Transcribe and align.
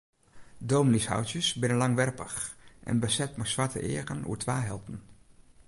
Dominyshoutsjes 0.69 1.49
binne 1.65 1.75
langwerpich 1.81 2.39
en 2.89 3.03
beset 3.03 3.37
mei 3.39 3.49
swarte 3.53 3.85
eagen 3.91 4.25
oer 4.29 4.39
twa 4.45 4.57
helten. 4.69 4.97